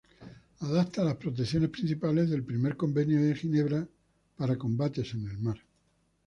Adapta 0.61 1.03
las 1.03 1.17
protecciones 1.17 1.69
principales 1.69 2.27
del 2.31 2.43
Primer 2.43 2.75
Convenio 2.75 3.21
de 3.21 3.35
Ginebra 3.35 3.87
para 4.35 4.57
combates 4.57 5.13
en 5.13 5.27
el 5.29 5.37
mar. 5.37 5.59